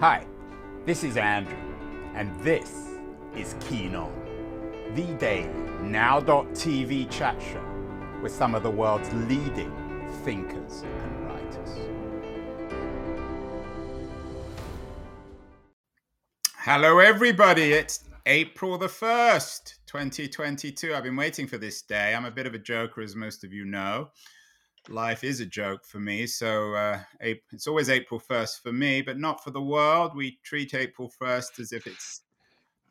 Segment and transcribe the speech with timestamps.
[0.00, 0.24] Hi,
[0.86, 1.58] this is Andrew,
[2.14, 2.90] and this
[3.34, 4.12] is Keen On,
[4.94, 5.48] the daily
[5.82, 7.64] now.tv chat show
[8.22, 9.72] with some of the world's leading
[10.22, 11.88] thinkers and writers.
[16.58, 17.72] Hello, everybody.
[17.72, 20.94] It's April the 1st, 2022.
[20.94, 22.14] I've been waiting for this day.
[22.14, 24.10] I'm a bit of a joker, as most of you know
[24.90, 26.26] life is a joke for me.
[26.26, 30.14] So uh, it's always April 1st for me, but not for the world.
[30.14, 32.22] We treat April 1st as if it's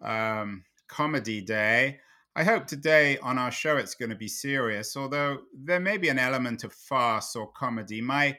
[0.01, 1.99] um, comedy day.
[2.35, 6.09] I hope today on our show it's going to be serious, although there may be
[6.09, 7.99] an element of farce or comedy.
[7.99, 8.37] My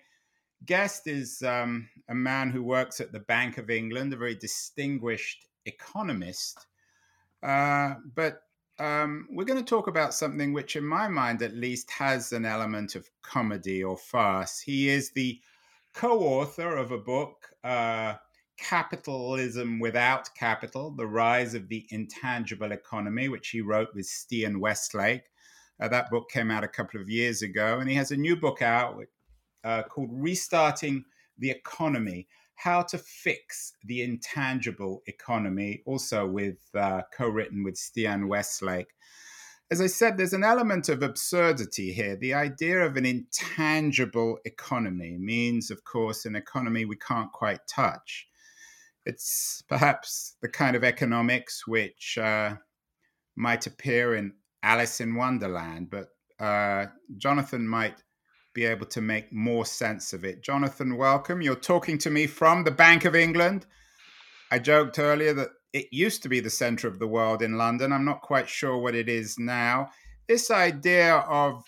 [0.65, 5.47] guest is um, a man who works at the Bank of England, a very distinguished
[5.67, 6.67] economist.
[7.43, 8.43] Uh, but
[8.79, 12.45] um, we're going to talk about something which, in my mind at least, has an
[12.45, 14.61] element of comedy or farce.
[14.61, 15.41] He is the
[15.95, 18.15] co author of a book, uh,
[18.59, 25.25] Capitalism Without Capital The Rise of the Intangible Economy, which he wrote with Stian Westlake.
[25.81, 28.37] Uh, that book came out a couple of years ago, and he has a new
[28.37, 28.97] book out
[29.65, 31.05] uh, called Restarting
[31.39, 32.27] the Economy
[32.59, 38.95] how to Fix the Intangible Economy, also with uh, co-written with Stian Westlake.
[39.70, 42.17] As I said, there's an element of absurdity here.
[42.17, 48.27] The idea of an intangible economy means, of course, an economy we can't quite touch.
[49.06, 52.56] It's perhaps the kind of economics which uh,
[53.36, 54.33] might appear in
[54.64, 56.09] Alice in Wonderland, but
[56.45, 56.86] uh,
[57.19, 58.03] Jonathan might
[58.59, 60.42] be able to make more sense of it.
[60.42, 61.41] Jonathan, welcome.
[61.41, 63.67] You're talking to me from the Bank of England.
[64.51, 67.92] I joked earlier that it used to be the center of the world in London.
[67.92, 69.91] I'm not quite sure what it is now.
[70.27, 71.62] This idea of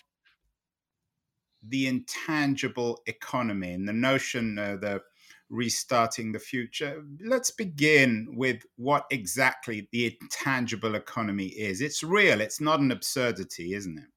[1.65, 5.01] the intangible economy and the notion uh, the
[5.49, 7.05] restarting the future.
[7.23, 11.79] Let's begin with what exactly the intangible economy is.
[11.79, 14.09] It's real, it's not an absurdity, isn't it?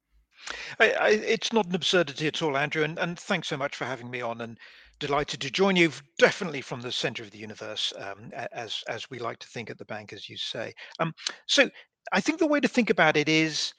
[0.80, 3.84] I, I, it's not an absurdity at all, Andrew, and, and thanks so much for
[3.84, 4.40] having me on.
[4.40, 4.58] And
[5.00, 9.18] delighted to join you, definitely from the centre of the universe, um, as as we
[9.18, 10.72] like to think at the bank, as you say.
[11.00, 11.12] Um,
[11.46, 11.68] so
[12.12, 13.74] I think the way to think about it is.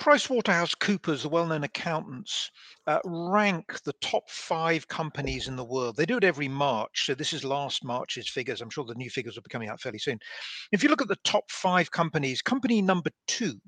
[0.00, 2.52] PricewaterhouseCoopers, the well-known accountants,
[2.86, 5.96] uh, rank the top five companies in the world.
[5.96, 8.60] They do it every March, so this is last March's figures.
[8.60, 10.20] I'm sure the new figures will be coming out fairly soon.
[10.70, 13.60] If you look at the top five companies, company number two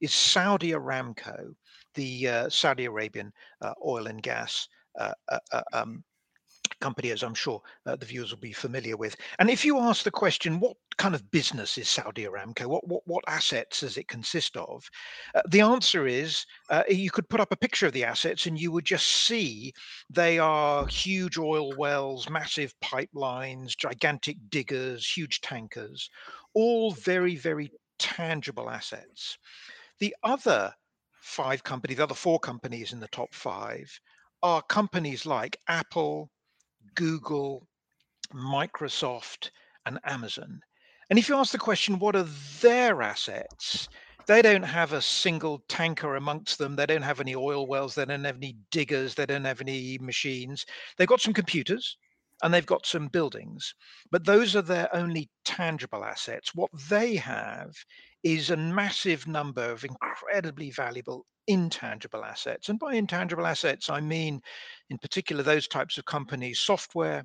[0.00, 1.54] is Saudi Aramco,
[1.94, 4.68] the uh, Saudi Arabian uh, oil and gas
[4.98, 6.04] uh, uh, uh um,
[6.80, 9.16] company, as I'm sure the viewers will be familiar with.
[9.38, 12.66] And if you ask the question, what kind of business is Saudi Aramco?
[12.66, 14.84] What what, what assets does it consist of?
[15.50, 16.44] The answer is
[16.88, 19.72] you could put up a picture of the assets and you would just see
[20.10, 26.10] they are huge oil wells, massive pipelines, gigantic diggers, huge tankers,
[26.54, 29.38] all very very tangible assets.
[30.04, 30.70] The other
[31.22, 33.90] five companies, the other four companies in the top five
[34.42, 36.30] are companies like Apple,
[36.94, 37.66] Google,
[38.34, 39.48] Microsoft,
[39.86, 40.60] and Amazon.
[41.08, 42.28] And if you ask the question, what are
[42.60, 43.88] their assets?
[44.26, 46.76] They don't have a single tanker amongst them.
[46.76, 47.94] They don't have any oil wells.
[47.94, 49.14] They don't have any diggers.
[49.14, 50.66] They don't have any machines.
[50.98, 51.96] They've got some computers
[52.42, 53.74] and they've got some buildings,
[54.10, 56.54] but those are their only tangible assets.
[56.54, 57.74] What they have
[58.24, 62.70] is a massive number of incredibly valuable intangible assets.
[62.70, 64.40] And by intangible assets, I mean,
[64.90, 67.24] in particular, those types of companies, software,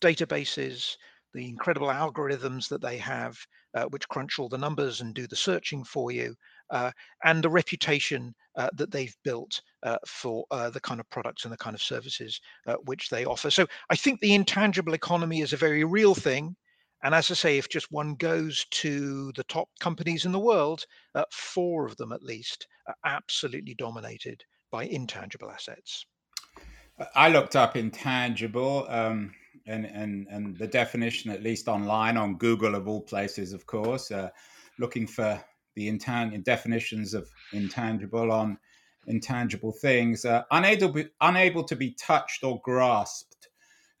[0.00, 0.96] databases,
[1.34, 3.36] the incredible algorithms that they have,
[3.74, 6.34] uh, which crunch all the numbers and do the searching for you,
[6.70, 6.90] uh,
[7.24, 11.52] and the reputation uh, that they've built uh, for uh, the kind of products and
[11.52, 13.50] the kind of services uh, which they offer.
[13.50, 16.56] So I think the intangible economy is a very real thing.
[17.02, 20.84] And as I say, if just one goes to the top companies in the world,
[21.14, 26.04] uh, four of them at least are absolutely dominated by intangible assets.
[27.14, 29.32] I looked up intangible, um,
[29.66, 34.10] and and and the definition, at least online on Google of all places, of course,
[34.10, 34.28] uh,
[34.78, 35.42] looking for
[35.76, 38.58] the intang- definitions of intangible on
[39.06, 43.48] intangible things, uh, unable unable to be touched or grasped,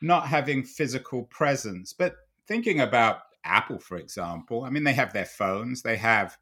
[0.02, 2.14] not having physical presence, but
[2.50, 6.36] thinking about Apple, for example, I mean, they have their phones, they have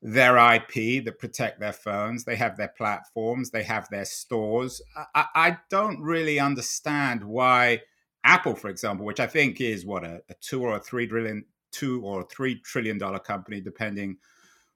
[0.00, 4.80] their IP that protect their phones, they have their platforms, they have their stores.
[5.14, 7.82] I, I don't really understand why
[8.24, 11.44] Apple, for example, which I think is what a, a two or a three trillion,
[11.70, 14.16] two or three trillion dollar company, depending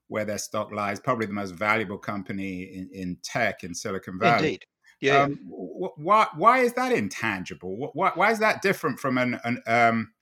[0.09, 4.45] where their stock lies, probably the most valuable company in, in tech in Silicon Valley.
[4.45, 4.67] Indeed.
[5.01, 5.23] Yeah.
[5.23, 7.91] Um, why why is that intangible?
[7.93, 10.13] Why, why is that different from an, an um,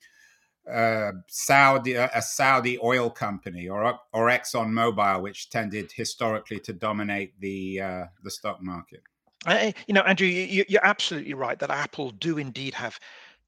[0.70, 7.38] uh, Saudi a Saudi oil company or or Exxon Mobil, which tended historically to dominate
[7.40, 9.02] the uh, the stock market?
[9.46, 12.98] I, you know, Andrew, you, you're absolutely right that Apple do indeed have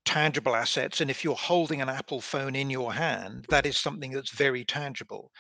[0.05, 4.11] tangible assets, and if you're holding an Apple phone in your hand, that is something
[4.11, 5.33] that's very tangible.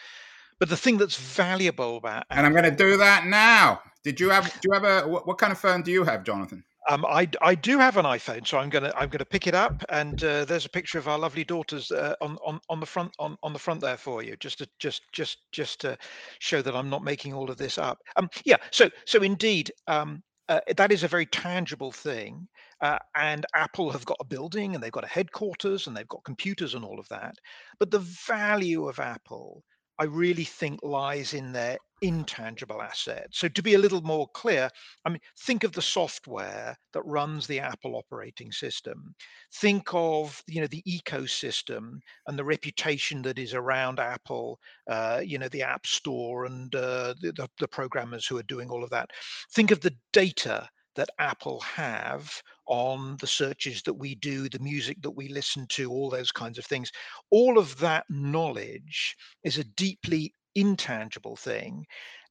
[0.58, 3.82] But the thing that's valuable about and I'm going to do that now.
[4.02, 4.44] Did you have?
[4.61, 5.06] Do you have a?
[5.06, 6.64] What, what kind of phone do you have, Jonathan?
[6.88, 9.85] Um, I, I do have an iPhone, so I'm gonna I'm gonna pick it up,
[9.88, 13.12] and uh, there's a picture of our lovely daughters uh, on, on on the front
[13.19, 15.99] on, on the front there for you, just to just just just to
[16.38, 17.99] show that I'm not making all of this up.
[18.17, 22.47] Um, yeah, so so indeed, um, uh, that is a very tangible thing,
[22.81, 26.25] uh, and Apple have got a building, and they've got a headquarters, and they've got
[26.25, 27.35] computers, and all of that.
[27.81, 27.99] But the
[28.29, 29.65] value of Apple
[29.99, 33.38] I really think lies in their intangible assets.
[33.38, 34.69] So to be a little more clear,
[35.04, 39.14] I mean, think of the software that runs the Apple operating system.
[39.54, 44.58] Think of you know the ecosystem and the reputation that is around Apple.
[44.88, 48.84] Uh, you know the App Store and uh, the, the programmers who are doing all
[48.84, 49.10] of that.
[49.54, 55.00] Think of the data that Apple have on the searches that we do, the music
[55.02, 56.90] that we listen to, all those kinds of things.
[57.31, 59.14] All of that knowledge
[59.44, 61.87] is a deeply intangible thing.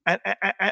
[0.06, 0.19] And,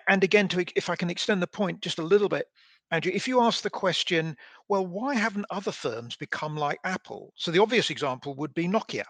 [0.08, 2.48] and again, to if I can extend the point just a little bit,
[2.92, 4.38] Andrew, if you ask the question,
[4.70, 7.34] well, why haven't other firms become like Apple?
[7.36, 9.06] So the obvious example would be Nokia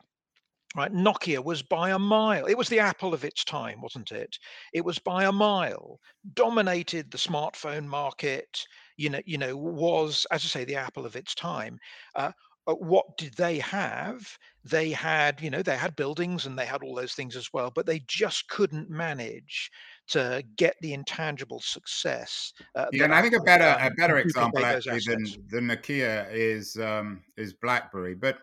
[0.75, 4.37] right nokia was by a mile it was the apple of its time wasn't it
[4.73, 5.99] it was by a mile
[6.33, 8.65] dominated the smartphone market
[8.97, 11.77] you know you know was as i say the apple of its time
[12.15, 12.31] uh,
[12.67, 16.83] uh, what did they have they had you know they had buildings and they had
[16.83, 19.69] all those things as well but they just couldn't manage
[20.05, 22.51] to get the intangible success.
[22.75, 26.75] Uh, yeah, and I think a better a better example actually than, than Nokia is
[26.75, 28.15] um, is BlackBerry.
[28.15, 28.39] But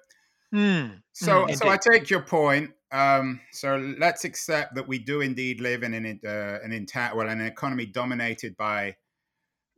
[0.52, 2.70] Mm, so, mm, so I take your point.
[2.92, 7.28] Um, so let's accept that we do indeed live in an uh, an entire well,
[7.28, 8.96] an economy dominated by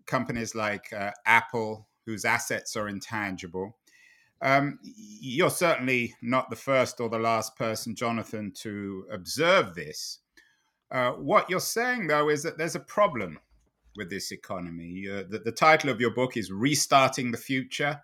[0.06, 3.76] companies like uh, Apple, whose assets are intangible.
[4.42, 4.80] Um,
[5.20, 10.18] you're certainly not the first or the last person, Jonathan, to observe this.
[10.90, 13.38] Uh, what you're saying, though, is that there's a problem
[13.96, 15.06] with this economy.
[15.08, 18.00] Uh, the, the, title of your book is Restarting the Future.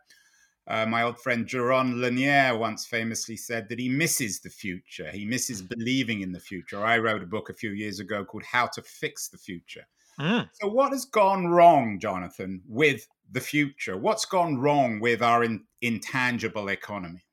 [0.69, 5.11] Uh, my old friend Jaron Lanier once famously said that he misses the future.
[5.11, 5.71] He misses mm.
[5.71, 6.85] believing in the future.
[6.85, 9.87] I wrote a book a few years ago called How to Fix the Future.
[10.21, 10.49] Mm.
[10.61, 13.97] So, what has gone wrong, Jonathan, with the future?
[13.97, 17.25] What's gone wrong with our in- intangible economy?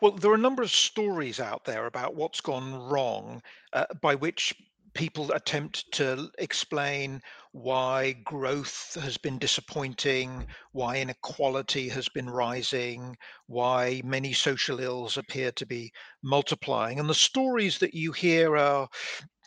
[0.00, 3.42] Well, there are a number of stories out there about what's gone wrong,
[3.72, 4.54] uh, by which
[4.94, 7.20] people attempt to explain
[7.52, 13.14] why growth has been disappointing, why inequality has been rising,
[13.46, 15.92] why many social ills appear to be
[16.22, 16.98] multiplying.
[16.98, 18.88] And the stories that you hear are,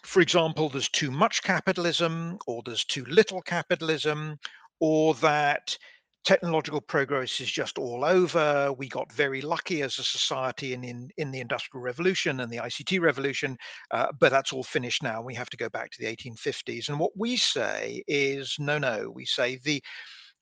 [0.03, 4.37] for example, there's too much capitalism, or there's too little capitalism,
[4.79, 5.77] or that
[6.25, 8.73] technological progress is just all over.
[8.73, 12.57] We got very lucky as a society in, in, in the Industrial Revolution and the
[12.57, 13.57] ICT revolution,
[13.91, 15.21] uh, but that's all finished now.
[15.21, 16.89] We have to go back to the 1850s.
[16.89, 19.81] And what we say is no, no, we say the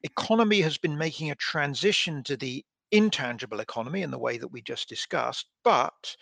[0.04, 4.62] economy has been making a transition to the intangible economy in the way that we
[4.62, 6.16] just discussed, but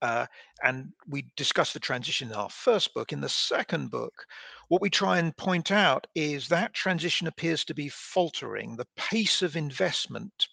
[0.00, 0.26] uh,
[0.62, 3.12] and we discussed the transition in our first book.
[3.12, 4.14] In the second book,
[4.68, 8.76] what we try and point out is that transition appears to be faltering.
[8.76, 10.48] The pace of investment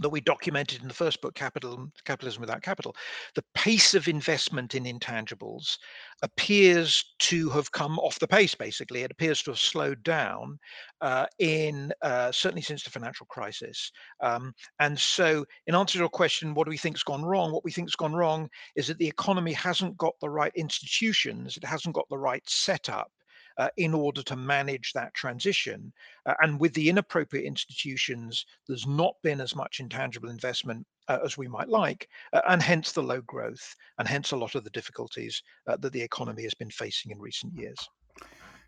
[0.00, 2.94] that we documented in the first book, Capital, Capitalism Without Capital,
[3.34, 5.76] the pace of investment in intangibles
[6.22, 9.02] appears to have come off the pace, basically.
[9.02, 10.58] It appears to have slowed down
[11.00, 13.90] uh, in uh, certainly since the financial crisis.
[14.20, 17.50] Um, and so, in answer to your question, what do we think's gone wrong?
[17.50, 21.64] What we think's gone wrong is that the economy hasn't got the right institutions, it
[21.64, 23.10] hasn't got the right setup
[23.58, 25.92] uh, in order to manage that transition.
[26.26, 31.36] Uh, and with the inappropriate institutions, there's not been as much intangible investment uh, as
[31.36, 34.70] we might like, uh, and hence the low growth, and hence a lot of the
[34.70, 37.78] difficulties uh, that the economy has been facing in recent years.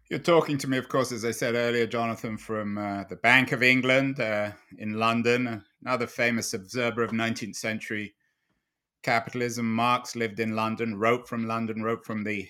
[0.09, 3.63] You're talking to me, of course, as I said earlier, Jonathan, from the Bank of
[3.63, 4.19] England
[4.79, 8.13] in London, another famous observer of 19th century
[9.05, 9.73] capitalism.
[9.73, 12.49] Marx lived in London, wrote from London, wrote from the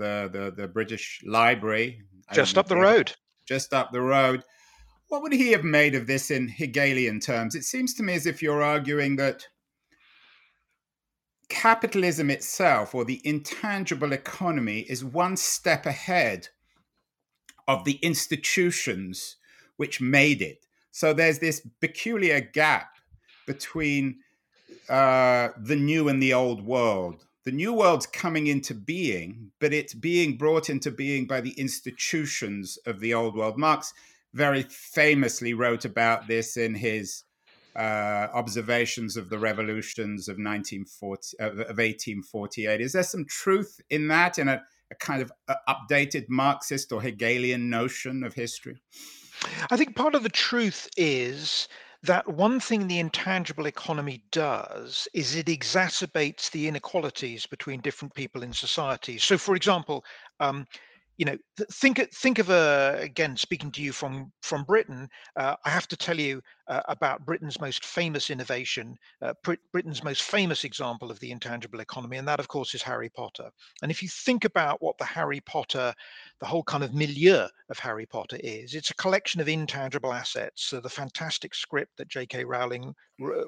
[0.00, 2.02] the the, the British Library.
[2.32, 3.12] Just up the road.
[3.46, 4.42] Just up the road.
[5.08, 7.54] What would he have made of this in Hegelian terms?
[7.54, 9.46] It seems to me as if you're arguing that
[11.48, 16.48] capitalism itself or the intangible economy is one step ahead
[17.66, 19.36] of the institutions
[19.76, 20.64] which made it.
[20.92, 22.90] So there's this peculiar gap
[23.46, 24.20] between
[24.88, 27.26] uh, the new and the old world.
[27.44, 32.78] The new world's coming into being, but it's being brought into being by the institutions
[32.86, 33.58] of the old world.
[33.58, 33.94] Marx
[34.34, 37.24] very famously wrote about this in his
[37.74, 42.80] uh, observations of the revolutions of 1940 of 1848.
[42.80, 47.00] Is there some truth in that, in a, a kind of uh, updated Marxist or
[47.00, 48.82] Hegelian notion of history?
[49.70, 51.68] I think part of the truth is
[52.02, 58.42] that one thing the intangible economy does is it exacerbates the inequalities between different people
[58.42, 59.18] in society.
[59.18, 60.04] So, for example,
[60.40, 60.66] um,
[61.18, 61.36] you know,
[61.70, 65.06] think think of a again speaking to you from from Britain.
[65.36, 69.34] Uh, I have to tell you uh, about Britain's most famous innovation, uh,
[69.72, 73.50] Britain's most famous example of the intangible economy, and that, of course, is Harry Potter.
[73.82, 75.92] And if you think about what the Harry Potter,
[76.38, 80.64] the whole kind of milieu of Harry Potter is, it's a collection of intangible assets.
[80.64, 82.44] So the fantastic script that J.K.
[82.44, 82.94] Rowling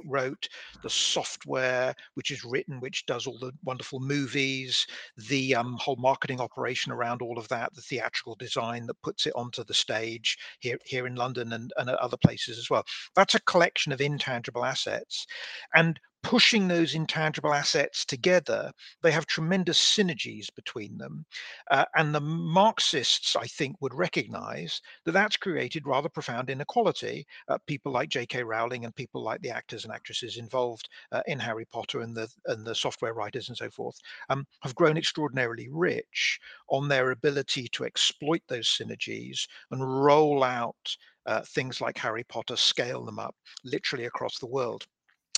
[0.04, 0.48] wrote,
[0.82, 4.86] the software which is written, which does all the wonderful movies,
[5.28, 9.32] the um, whole marketing operation around all of that, the theatrical design that puts it
[9.34, 12.84] onto the stage here here in London and, and at other places as well.
[13.14, 15.26] That's a collection of intangible assets.
[15.74, 21.26] And pushing those intangible assets together, they have tremendous synergies between them.
[21.70, 27.26] Uh, and the Marxists, I think, would recognize that that's created rather profound inequality.
[27.48, 28.44] Uh, people like J.K.
[28.44, 32.28] Rowling and people like the actors and actresses involved uh, in Harry Potter and the,
[32.46, 36.38] and the software writers and so forth um, have grown extraordinarily rich
[36.68, 42.56] on their ability to exploit those synergies and roll out uh, things like Harry Potter,
[42.56, 44.84] scale them up literally across the world.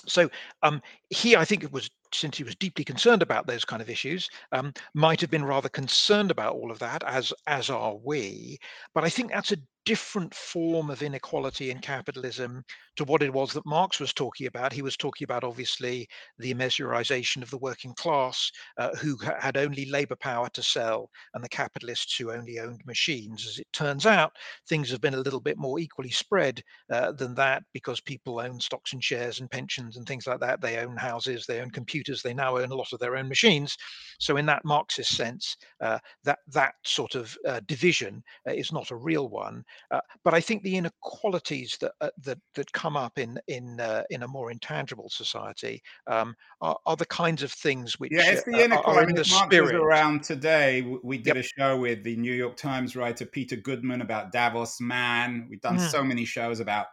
[0.07, 0.29] So
[0.61, 3.89] um, he, I think it was since he was deeply concerned about those kind of
[3.89, 8.57] issues, um, might have been rather concerned about all of that, as as are we.
[8.93, 12.63] But I think that's a different form of inequality in capitalism
[12.95, 14.73] to what it was that Marx was talking about.
[14.73, 16.07] He was talking about, obviously,
[16.39, 21.43] the immiserization of the working class uh, who had only labor power to sell and
[21.43, 23.45] the capitalists who only owned machines.
[23.45, 24.31] As it turns out,
[24.67, 26.61] things have been a little bit more equally spread
[26.91, 30.61] uh, than that because people own stocks and shares and pensions and things like that.
[30.61, 33.75] They own houses, they own computers, they now own a lot of their own machines.
[34.19, 38.91] So, in that Marxist sense, uh, that, that sort of uh, division uh, is not
[38.91, 39.63] a real one.
[39.91, 44.03] Uh, but I think the inequalities that uh, that that come up in in uh,
[44.09, 48.43] in a more intangible society um, are, are, the kinds of things which yeah, it's
[48.43, 49.05] the inequality.
[49.05, 49.75] Are in the Mark spirit.
[49.75, 50.81] around today.
[51.03, 51.37] We did yep.
[51.37, 55.47] a show with the New York Times writer Peter Goodman about Davos Man.
[55.49, 55.89] We've done mm.
[55.89, 56.87] so many shows about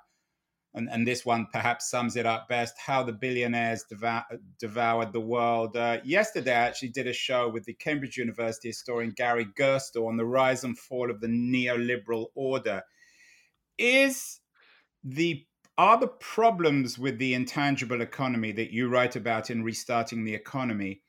[0.75, 4.25] and, and this one perhaps sums it up best how the billionaires devour,
[4.59, 5.77] devoured the world.
[5.77, 10.17] Uh, yesterday, I actually did a show with the Cambridge University historian Gary Gerstle on
[10.17, 12.83] the rise and fall of the neoliberal order.
[13.79, 14.41] Is
[15.05, 15.45] the
[15.79, 21.01] are the problems with the intangible economy that you write about in restarting the economy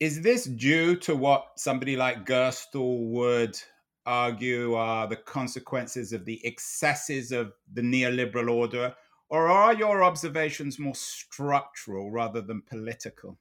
[0.00, 3.58] is this due to what somebody like Gerstle would
[4.08, 8.94] argue are the consequences of the excesses of the neoliberal order,
[9.28, 13.38] or are your observations more structural rather than political?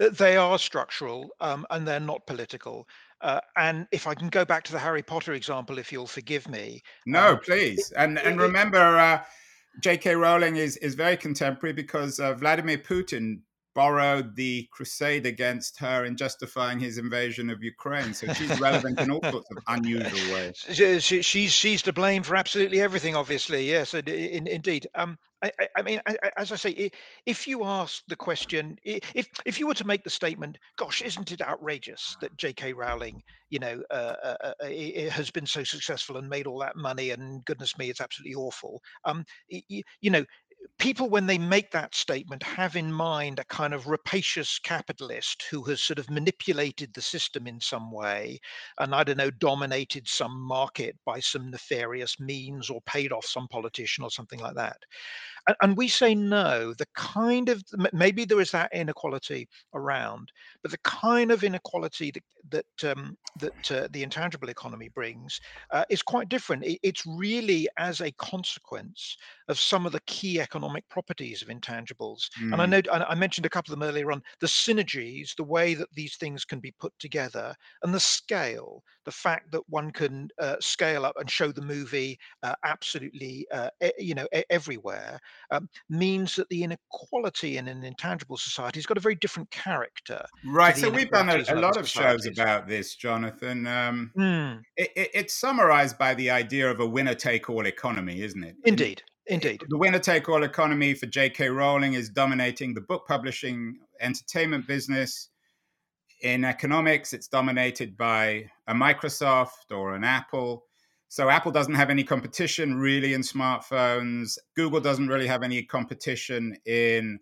[0.00, 2.88] Uh, they are structural um, and they're not political.
[3.20, 6.48] Uh, and if I can go back to the Harry Potter example, if you'll forgive
[6.48, 6.82] me.
[7.06, 7.92] No, um, please.
[7.92, 9.22] And and remember, uh,
[9.80, 10.16] J.K.
[10.16, 13.40] Rowling is is very contemporary because uh, Vladimir Putin
[13.78, 18.12] borrowed the crusade against her in justifying his invasion of Ukraine.
[18.12, 20.66] So she's relevant in all sorts of unusual ways.
[20.72, 23.70] She, she, she's she's to blame for absolutely everything, obviously.
[23.70, 24.88] Yes, in, indeed.
[24.96, 26.00] Um, I, I, mean,
[26.36, 26.90] as I say,
[27.24, 31.30] if you ask the question, if if you were to make the statement, "Gosh, isn't
[31.30, 32.72] it outrageous that J.K.
[32.72, 34.68] Rowling, you know, uh, uh, uh,
[35.10, 38.82] has been so successful and made all that money, and goodness me, it's absolutely awful."
[39.04, 40.24] Um, you, you know,
[40.78, 45.62] people, when they make that statement, have in mind a kind of rapacious capitalist who
[45.64, 48.38] has sort of manipulated the system in some way
[48.78, 53.48] and, I don't know, dominated some market by some nefarious means or paid off some
[53.48, 54.78] politician or something like that.
[55.62, 57.62] And we say no the kind of
[57.92, 60.30] maybe there is that inequality around
[60.62, 65.84] but the kind of inequality that that um, that uh, the intangible economy brings uh,
[65.90, 66.64] is quite different.
[66.64, 69.16] It, it's really as a consequence
[69.48, 72.28] of some of the key economic properties of intangibles.
[72.52, 72.72] And I Mm.
[72.72, 76.16] know I mentioned a couple of them earlier on, the synergies, the way that these
[76.16, 81.04] things can be put together, and the scale, the fact that one can uh, scale
[81.04, 85.18] up and show the movie uh, absolutely, uh, e- you know, e- everywhere,
[85.50, 90.24] um, means that the inequality in an intangible society has got a very different character
[90.44, 90.76] Right.
[90.76, 93.66] So we've done a, a lot of shows about this, Jonathan.
[93.66, 98.22] Um, Mm, it, it, it's summarized by the idea of a winner take all economy,
[98.22, 98.56] isn't it?
[98.72, 99.62] In- indeed, indeed.
[99.68, 101.48] the winner take all economy for J.K.
[101.48, 105.28] Rowling is dominating the book publishing entertainment business.
[106.22, 110.64] In economics, it's dominated by a Microsoft or an Apple.
[111.08, 114.36] So Apple doesn't have any competition really in smartphones.
[114.56, 117.20] Google doesn't really have any competition in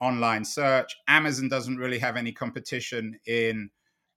[0.00, 0.96] online search.
[1.06, 3.70] Amazon doesn't really have any competition in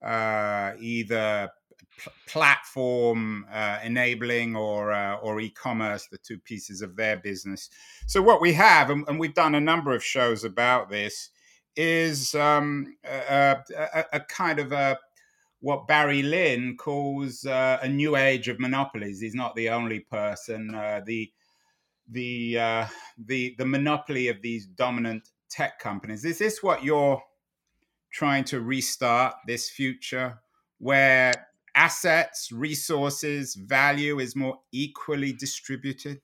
[0.04, 1.50] uh, either
[2.02, 7.70] pl- platform uh, enabling or uh, or e-commerce, the two pieces of their business.
[8.08, 11.30] So what we have, and, and we've done a number of shows about this,
[11.76, 14.98] is um, a, a, a kind of a
[15.60, 19.22] what Barry Lynn calls uh, a new age of monopolies.
[19.22, 20.74] He's not the only person.
[20.74, 21.32] Uh, the
[22.10, 22.86] the uh,
[23.18, 26.26] the the monopoly of these dominant tech companies.
[26.26, 27.22] Is this what you're
[28.12, 29.36] trying to restart?
[29.48, 30.40] This future
[30.80, 36.22] where assets, resources, value is more equally distributed?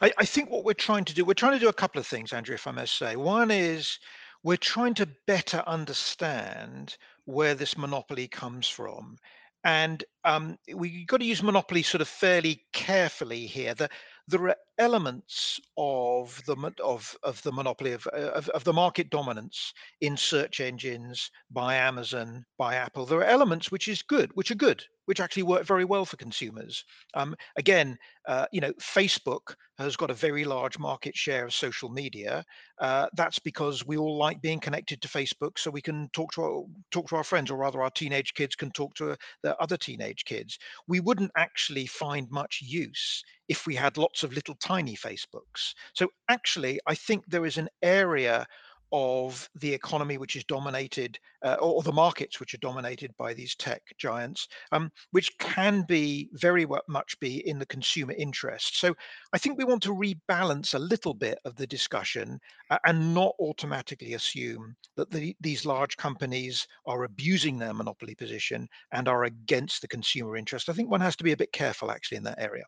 [0.00, 2.06] I, I think what we're trying to do, we're trying to do a couple of
[2.06, 3.16] things, Andrew, if I must say.
[3.16, 3.98] One is
[4.42, 9.16] we're trying to better understand where this monopoly comes from.
[9.64, 13.74] And um, we got to use monopoly sort of fairly carefully here.
[13.74, 13.88] The,
[14.26, 19.10] there are elements of the of of the monopoly of, uh, of of the market
[19.10, 23.06] dominance in search engines by Amazon, by Apple.
[23.06, 26.16] There are elements which is good, which are good, which actually work very well for
[26.16, 26.84] consumers.
[27.14, 27.96] Um, again,
[28.26, 32.44] uh, you know, Facebook has got a very large market share of social media.
[32.80, 36.42] Uh, that's because we all like being connected to Facebook, so we can talk to
[36.42, 39.76] our, talk to our friends, or rather, our teenage kids can talk to their other
[39.76, 40.58] teenage kids.
[40.86, 45.74] We wouldn't actually find much use if we had lots of little tiny Facebooks.
[45.94, 48.46] So actually, I think there is an area
[48.96, 53.56] of the economy which is dominated, uh, or, the markets which are dominated by these
[53.56, 58.78] tech giants, um, which can be very much be in the consumer interest.
[58.78, 58.94] So
[59.32, 62.38] I think we want to rebalance a little bit of the discussion
[62.70, 68.68] uh, and not automatically assume that the, these large companies are abusing their monopoly position
[68.92, 70.68] and are against the consumer interest.
[70.68, 72.64] I think one has to be a bit careful actually in that area.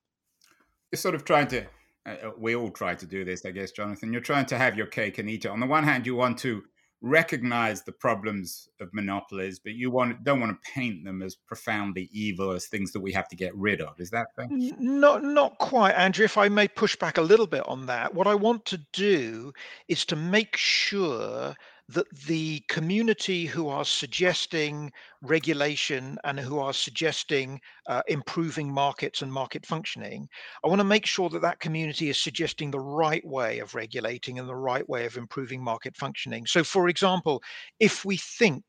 [0.90, 1.66] You're sort of trying to.
[2.06, 4.12] Uh, we all try to do this, I guess, Jonathan.
[4.12, 5.48] You're trying to have your cake and eat it.
[5.48, 6.62] On the one hand, you want to
[7.02, 12.08] recognize the problems of monopolies, but you want don't want to paint them as profoundly
[12.12, 14.00] evil as things that we have to get rid of.
[14.00, 14.46] Is that fair?
[14.50, 16.24] Not not quite, Andrew.
[16.24, 19.52] If I may push back a little bit on that, what I want to do
[19.88, 21.54] is to make sure
[21.88, 24.90] that the community who are suggesting
[25.22, 30.28] regulation and who are suggesting uh, improving markets and market functioning,
[30.64, 34.38] I want to make sure that that community is suggesting the right way of regulating
[34.38, 36.44] and the right way of improving market functioning.
[36.46, 37.40] So, for example,
[37.78, 38.64] if we think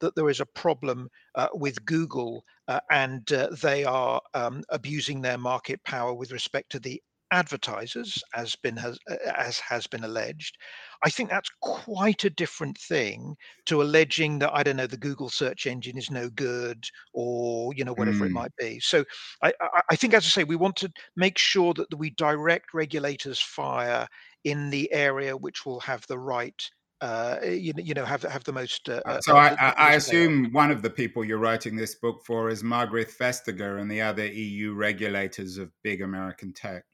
[0.00, 5.22] that there is a problem uh, with Google uh, and uh, they are um, abusing
[5.22, 10.04] their market power with respect to the advertisers as been has uh, as has been
[10.04, 10.56] alleged
[11.04, 13.34] i think that's quite a different thing
[13.66, 17.84] to alleging that i don't know the google search engine is no good or you
[17.84, 18.32] know whatever it Mm.
[18.32, 19.04] might be so
[19.42, 19.52] i
[19.90, 24.06] i, think as i say we want to make sure that we direct regulators fire
[24.44, 28.44] in the area which will have the right uh you know you know have have
[28.44, 30.32] the most uh, Uh, uh, So uh, I, I, I most avail.
[30.32, 34.00] assume one of the people you're writing this book for is Margaret Vestager and the
[34.02, 36.84] other EU regulators of big American tech.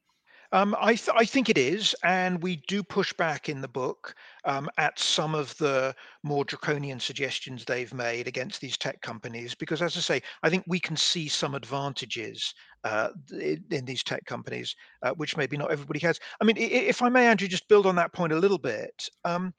[0.55, 4.15] Um, I, th- I think it is, and we do push back in the book
[4.45, 9.57] um, at some of the more draconian suggestions they've made against these tech companies.
[9.57, 14.05] Because, as I say, I think we can see some advantages uh, in, in these
[14.05, 16.21] tech companies, uh, which maybe not everybody has.
[16.41, 19.09] I mean, if I may, Andrew, just build on that point a little bit.
[19.25, 19.53] Um,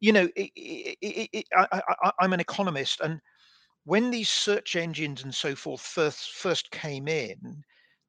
[0.00, 3.20] you know, i i i i I, I, I'm an economist, and
[3.84, 7.64] when these search engines and so forth first first came in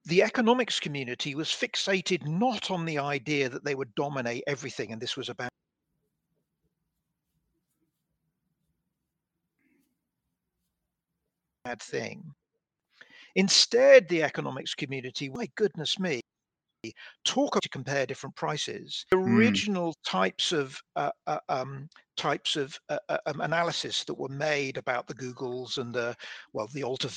[0.09, 4.99] the economics community was fixated not on the idea that they would dominate everything and
[4.99, 5.49] this was about
[11.63, 12.23] bad thing.
[13.35, 16.21] Instead, the economics community, my goodness me,
[17.23, 19.05] talk to compare different prices.
[19.11, 19.35] The Mm.
[19.35, 24.77] original types of uh, uh, um, types of uh, uh, um, analysis that were made
[24.77, 26.15] about the Googles and the
[26.53, 27.09] well, the Alta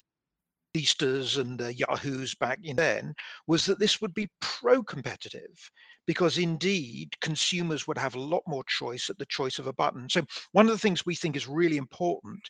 [0.75, 3.15] Easters and uh, Yahoos back in then
[3.47, 5.71] was that this would be pro-competitive
[6.07, 10.09] because indeed consumers would have a lot more choice at the choice of a button.
[10.09, 12.41] So one of the things we think is really important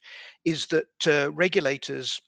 [0.44, 2.20] is that uh, regulators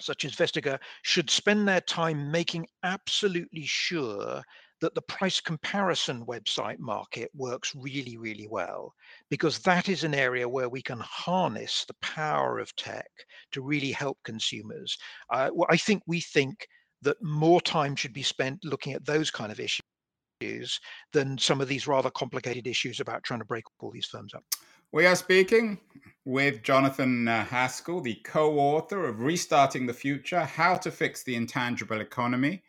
[0.00, 4.42] such as Vestager should spend their time making absolutely sure
[4.80, 8.94] that the price comparison website market works really, really well,
[9.28, 13.10] because that is an area where we can harness the power of tech
[13.52, 14.96] to really help consumers.
[15.30, 16.66] Uh, well, I think we think
[17.02, 20.80] that more time should be spent looking at those kind of issues
[21.12, 24.44] than some of these rather complicated issues about trying to break all these firms up.
[24.92, 25.78] We are speaking
[26.24, 31.36] with Jonathan uh, Haskel, the co author of Restarting the Future How to Fix the
[31.36, 32.62] Intangible Economy.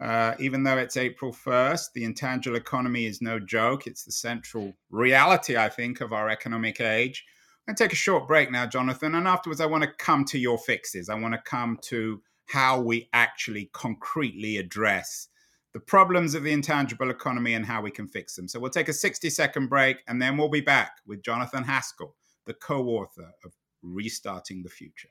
[0.00, 3.86] Uh, even though it's April 1st, the intangible economy is no joke.
[3.86, 7.24] It's the central reality, I think, of our economic age.
[7.66, 10.24] I'm going to take a short break now, Jonathan, and afterwards, I want to come
[10.26, 11.08] to your fixes.
[11.08, 15.28] I want to come to how we actually concretely address
[15.74, 18.48] the problems of the intangible economy and how we can fix them.
[18.48, 22.12] So we'll take a 60 second break and then we'll be back with Jonathan Haskel,
[22.46, 25.10] the co author of Restarting the Future.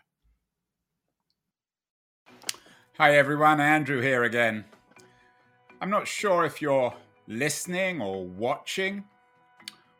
[2.98, 3.62] Hi, everyone.
[3.62, 4.66] Andrew here again.
[5.80, 6.92] I'm not sure if you're
[7.28, 9.04] listening or watching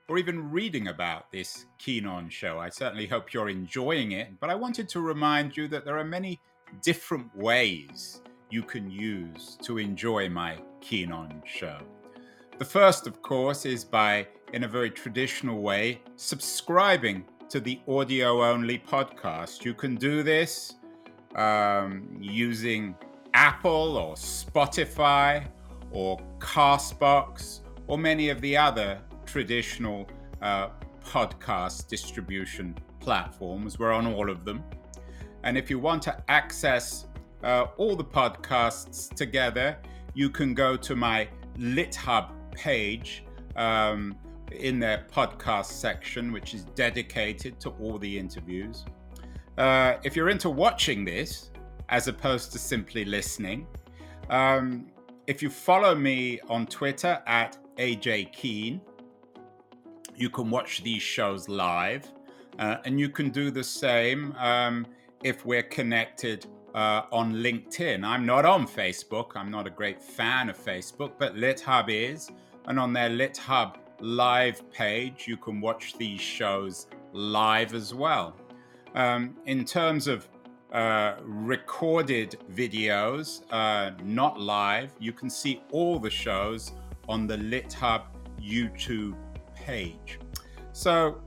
[0.08, 2.58] or even reading about this Keen On show.
[2.58, 6.04] I certainly hope you're enjoying it, but I wanted to remind you that there are
[6.04, 6.40] many
[6.82, 11.78] different ways you can use to enjoy my Keen On show.
[12.58, 18.44] The first, of course, is by, in a very traditional way, subscribing to the audio
[18.44, 19.64] only podcast.
[19.64, 20.74] You can do this
[21.36, 22.96] um, using
[23.36, 25.48] Apple or Spotify
[25.92, 30.08] or Castbox, or many of the other traditional
[30.42, 30.70] uh,
[31.04, 33.80] podcast distribution platforms.
[33.80, 34.64] We're on all of them.
[35.44, 37.08] And if you want to access
[37.44, 39.78] uh, all the podcasts together,
[40.14, 43.24] you can go to my LitHub page
[43.56, 44.16] um,
[44.52, 48.86] in their podcast section, which is dedicated to all the interviews.
[49.58, 51.52] Uh, if you're into watching this,
[51.90, 53.66] as opposed to simply listening,
[54.30, 54.88] um,
[55.28, 58.82] if you follow me on Twitter at AJ Keen,
[60.16, 62.10] you can watch these shows live.
[62.58, 64.88] Uh, and you can do the same um,
[65.24, 68.04] if we're connected uh, on LinkedIn.
[68.04, 69.34] I'm not on Facebook.
[69.36, 72.32] I'm not a great fan of Facebook, but LitHub is.
[72.66, 78.36] And on their LitHub live page, you can watch these shows live as well.
[78.96, 80.28] Um, in terms of
[80.72, 84.92] uh, recorded videos, uh, not live.
[85.00, 86.74] You can see all the shows
[87.08, 88.04] on the LitHub
[88.42, 89.16] YouTube
[89.56, 90.20] page.
[90.74, 91.22] So,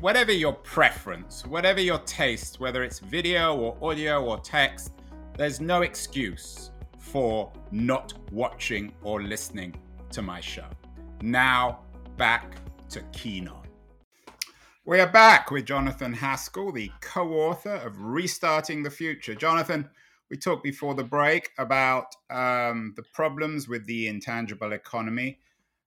[0.00, 4.92] whatever your preference, whatever your taste, whether it's video or audio or text,
[5.36, 9.74] there's no excuse for not watching or listening
[10.10, 10.66] to my show.
[11.22, 11.80] Now,
[12.16, 12.56] back
[12.90, 13.65] to Keen On.
[14.86, 19.34] We are back with Jonathan Haskel, the co author of Restarting the Future.
[19.34, 19.90] Jonathan,
[20.30, 25.40] we talked before the break about um, the problems with the intangible economy.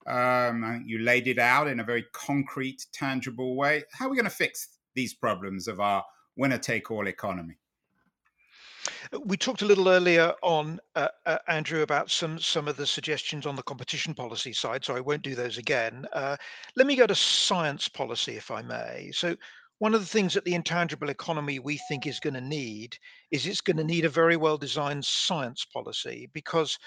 [0.06, 3.84] Um, you laid it out in a very concrete, tangible way.
[3.94, 6.04] How are we going to fix these problems of our
[6.36, 7.56] winner take all economy?
[9.26, 13.48] We talked a little earlier on, uh, uh, Andrew, about some some of the suggestions
[13.48, 16.06] on the competition policy side, so I won't do those again.
[16.14, 16.38] Uh,
[16.76, 19.10] let me go to science policy, if I may.
[19.12, 19.36] So,
[19.80, 22.98] one of the things that the intangible economy we think is going to need
[23.32, 26.78] is it's going to need a very well designed science policy because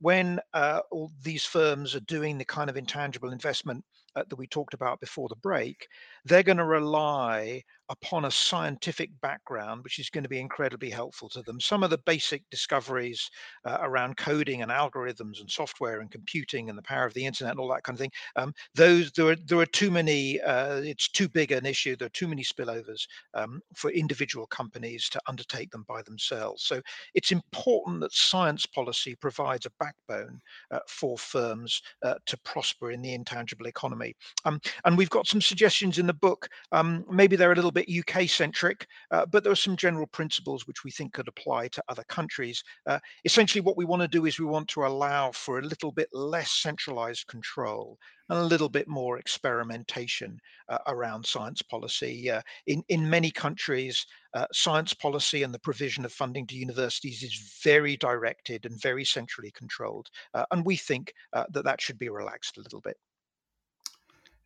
[0.00, 3.84] when uh, all these firms are doing the kind of intangible investment
[4.14, 5.88] uh, that we talked about before the break,
[6.24, 11.28] they're going to rely upon a scientific background, which is going to be incredibly helpful
[11.28, 11.60] to them.
[11.60, 13.30] Some of the basic discoveries
[13.66, 17.52] uh, around coding and algorithms and software and computing and the power of the internet
[17.52, 20.40] and all that kind of thing, um, those there are there are too many.
[20.40, 21.94] Uh, it's too big an issue.
[21.96, 26.64] There are too many spillovers um, for individual companies to undertake them by themselves.
[26.64, 26.80] So
[27.12, 33.02] it's important that science policy provides a backbone uh, for firms uh, to prosper in
[33.02, 34.14] the intangible economy.
[34.46, 36.48] Um, and we've got some suggestions in the book.
[36.72, 40.66] Um, maybe they're a little bit UK centric, uh, but there are some general principles
[40.66, 42.62] which we think could apply to other countries.
[42.86, 45.92] Uh, essentially, what we want to do is we want to allow for a little
[45.92, 47.98] bit less centralized control
[48.30, 52.30] and a little bit more experimentation uh, around science policy.
[52.30, 57.22] Uh, in, in many countries, uh, science policy and the provision of funding to universities
[57.22, 60.08] is very directed and very centrally controlled.
[60.32, 62.96] Uh, and we think uh, that that should be relaxed a little bit.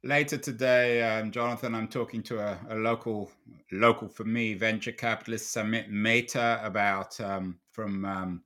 [0.05, 3.31] Later today, um, Jonathan, I'm talking to a, a, local,
[3.73, 8.43] local for me, venture capitalist Samit Mehta about um, from um,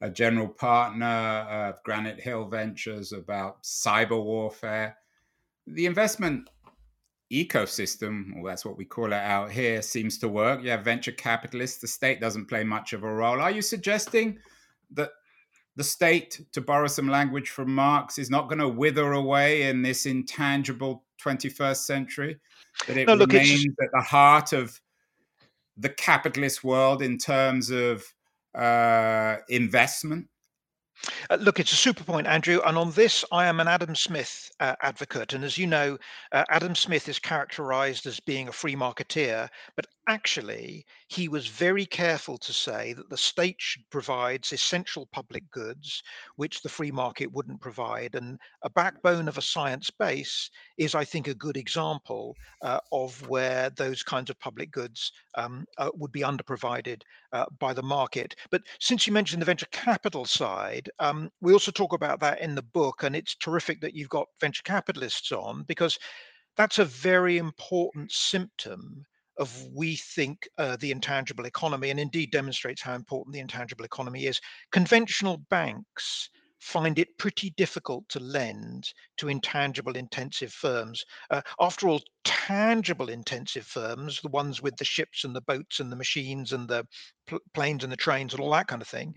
[0.00, 4.96] a general partner of Granite Hill Ventures about cyber warfare.
[5.66, 6.48] The investment
[7.32, 10.62] ecosystem, well, that's what we call it out here, seems to work.
[10.62, 11.80] You have venture capitalists.
[11.80, 13.40] The state doesn't play much of a role.
[13.40, 14.38] Are you suggesting
[14.92, 15.10] that
[15.76, 19.82] the state, to borrow some language from Marx, is not going to wither away in
[19.82, 22.38] this intangible 21st century?
[22.86, 24.80] That it no, look, remains at the heart of
[25.76, 28.04] the capitalist world in terms of
[28.54, 30.28] uh, investment?
[31.28, 32.60] Uh, look, it's a super point, Andrew.
[32.64, 35.34] And on this, I am an Adam Smith uh, advocate.
[35.34, 35.98] And as you know,
[36.32, 41.84] uh, Adam Smith is characterized as being a free marketeer, but actually, he was very
[41.84, 46.02] careful to say that the state should provide essential public goods,
[46.36, 48.14] which the free market wouldn't provide.
[48.14, 53.26] And a backbone of a science base is, I think, a good example uh, of
[53.28, 58.34] where those kinds of public goods um, uh, would be underprovided uh, by the market.
[58.50, 62.54] But since you mentioned the venture capital side, um, we also talk about that in
[62.54, 63.02] the book.
[63.02, 65.98] And it's terrific that you've got venture capitalists on because
[66.56, 69.04] that's a very important symptom
[69.38, 74.26] of we think uh, the intangible economy and indeed demonstrates how important the intangible economy
[74.26, 74.40] is.
[74.72, 81.04] Conventional banks find it pretty difficult to lend to intangible intensive firms.
[81.30, 85.92] Uh, after all, tangible intensive firms, the ones with the ships and the boats and
[85.92, 86.84] the machines and the
[87.26, 89.14] pl- planes and the trains and all that kind of thing,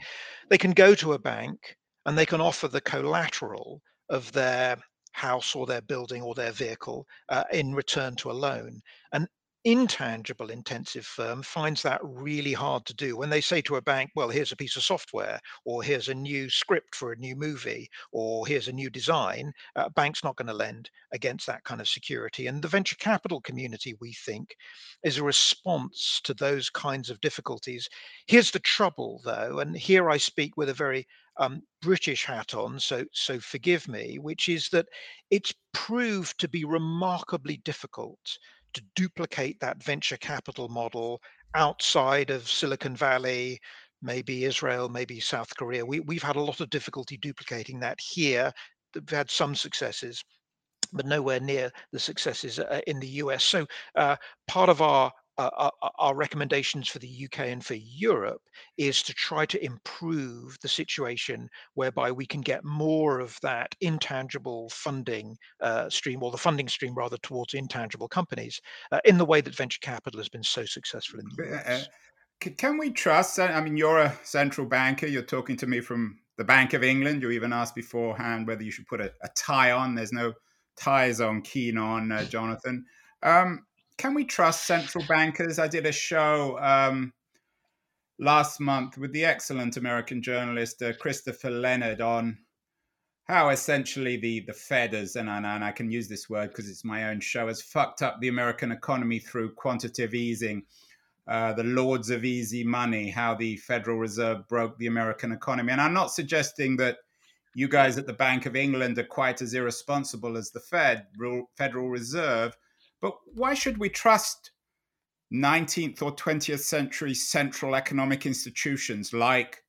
[0.50, 4.78] they can go to a bank and they can offer the collateral of their
[5.14, 8.80] house or their building or their vehicle uh, in return to a loan.
[9.12, 9.28] And
[9.66, 13.18] intangible intensive firm finds that really hard to do.
[13.18, 16.14] When they say to a bank well here's a piece of software or here's a
[16.14, 20.38] new script for a new movie or here's a new design uh, a bank's not
[20.38, 22.48] going to lend against that kind of security.
[22.48, 24.56] And the venture capital community we think
[25.04, 27.90] is a response to those kinds of difficulties.
[28.28, 31.06] Here's the trouble though and here i speak with a very
[31.40, 34.88] um, British hat on, so so forgive me, which is that
[35.32, 38.38] it's proved to be remarkably difficult
[38.74, 41.22] to duplicate that venture capital model
[41.56, 43.60] outside of Silicon Valley,
[44.02, 45.86] maybe Israel, maybe South Korea.
[45.86, 48.52] We, we've had a lot of difficulty duplicating that here.
[48.96, 50.24] We've had some successes,
[50.94, 53.44] but nowhere near the successes uh, in the US.
[53.44, 54.16] So uh,
[54.48, 58.42] part of our uh, our, uh, uh, our, recommendations for the UK and for Europe
[58.78, 64.70] is to try to improve the situation whereby we can get more of that intangible
[64.70, 68.60] funding uh, stream, or the funding stream rather, towards intangible companies
[68.92, 71.88] uh, in the way that venture capital has been so successful in the US.
[72.58, 73.40] Can we trust?
[73.40, 75.08] I mean, you're a central banker.
[75.08, 77.22] You're talking to me from the Bank of England.
[77.22, 79.96] You even asked beforehand whether you should put a, a tie on.
[79.96, 80.34] There's no
[80.78, 82.86] ties on Keen on, uh, Jonathan.
[83.24, 83.66] Um,
[84.00, 85.60] can we trust central bankers?
[85.60, 87.12] I did a show um,
[88.18, 92.38] last month with the excellent American journalist uh, Christopher Leonard on
[93.26, 96.86] how essentially the the Fed and, and, and I can use this word because it's
[96.86, 100.64] my own show, has fucked up the American economy through quantitative easing.
[101.28, 105.72] Uh, the lords of easy money, how the Federal Reserve broke the American economy.
[105.72, 106.98] And I'm not suggesting that
[107.54, 111.06] you guys at the Bank of England are quite as irresponsible as the Fed,
[111.56, 112.58] Federal Reserve.
[113.02, 114.52] But why should we trust
[115.34, 119.64] 19th or 20th century central economic institutions like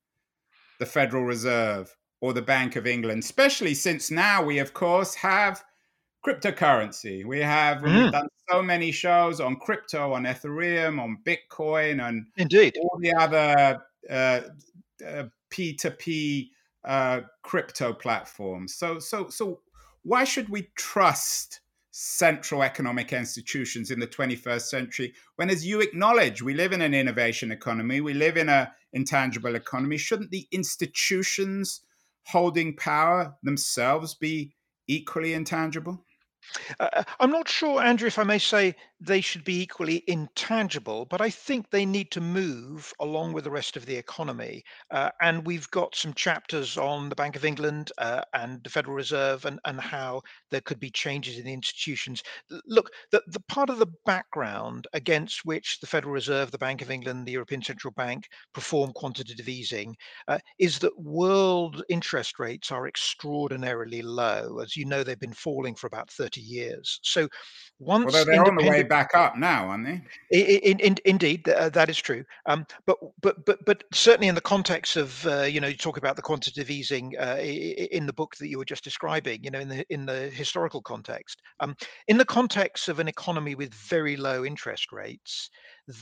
[0.79, 5.63] the Federal Reserve or the Bank of England, especially since now we, of course, have
[6.27, 7.25] cryptocurrency.
[7.25, 8.13] We have mm.
[8.13, 13.83] done so many shows on crypto, on Ethereum, on Bitcoin, and indeed all the other
[14.09, 14.41] uh,
[15.07, 16.49] uh, P2P
[16.85, 18.75] uh, crypto platforms.
[18.75, 19.61] So, so, so,
[20.03, 21.61] why should we trust
[21.93, 25.13] central economic institutions in the 21st century.
[25.37, 29.57] When as you acknowledge we live in an innovation economy we live in a intangible
[29.57, 31.81] economy shouldn't the institutions
[32.27, 34.55] holding power themselves be
[34.87, 36.05] equally intangible?
[36.79, 41.07] Uh, uh, I'm not sure, Andrew, if I may say they should be equally intangible,
[41.07, 44.63] but I think they need to move along with the rest of the economy.
[44.91, 48.95] Uh, and we've got some chapters on the Bank of England uh, and the Federal
[48.95, 52.23] Reserve and, and how there could be changes in the institutions.
[52.67, 56.91] Look, the, the part of the background against which the Federal Reserve, the Bank of
[56.91, 59.97] England, the European Central Bank perform quantitative easing
[60.29, 64.59] uh, is that world interest rates are extraordinarily low.
[64.59, 67.01] As you know, they've been falling for about 30 years.
[67.03, 67.29] So
[67.79, 70.03] once Although they're on the way back up now, aren't they?
[70.37, 72.25] In, in, indeed, uh, that is true.
[72.45, 75.97] Um, but but but but certainly in the context of uh, you know you talk
[75.97, 79.43] about the quantitative easing uh, in the book that you were just describing.
[79.45, 81.41] You know in the in the historical context.
[81.61, 81.75] Um,
[82.09, 85.49] in the context of an economy with very low interest rates,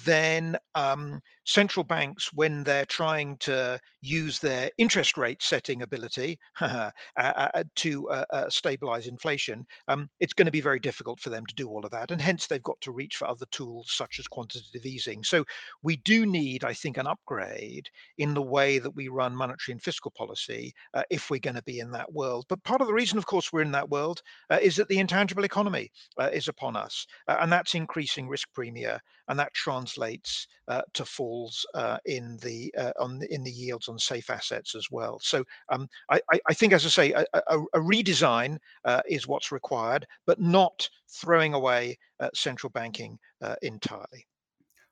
[0.05, 6.91] then um, central banks, when they're trying to use their interest rate setting ability uh,
[7.17, 11.47] uh, to uh, uh, stabilize inflation, um, it's going to be very difficult for them
[11.47, 12.11] to do all of that.
[12.11, 15.25] And hence, they've got to reach for other tools such as quantitative easing.
[15.25, 15.45] So,
[15.83, 17.89] we do need, I think, an upgrade
[18.19, 21.63] in the way that we run monetary and fiscal policy uh, if we're going to
[21.63, 22.45] be in that world.
[22.49, 24.99] But part of the reason, of course, we're in that world uh, is that the
[24.99, 25.91] intangible economy
[26.33, 31.99] is upon us, and that's increasing risk premia and that translates uh, to falls uh,
[32.07, 35.19] in the uh, on the, in the yields on safe assets as well.
[35.23, 39.53] So um, I, I, think, as I say, a, a, a redesign uh, is what's
[39.53, 44.27] required, but not throwing away uh, central banking uh, entirely.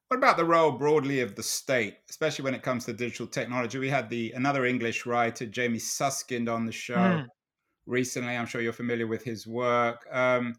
[0.08, 3.78] What about the role broadly of the state, especially when it comes to digital technology?
[3.78, 7.26] We had the another English writer, Jamie Susskind, on the show mm.
[7.86, 8.36] recently.
[8.36, 10.06] I'm sure you're familiar with his work.
[10.12, 10.54] Um,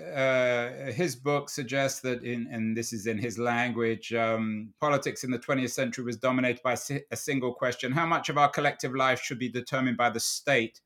[0.00, 5.30] uh, his book suggests that in and this is in his language um, politics in
[5.30, 6.76] the 20th century was dominated by
[7.10, 10.80] a single question how much of our collective life should be determined by the state?